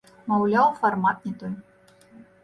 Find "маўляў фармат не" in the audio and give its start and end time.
0.31-1.33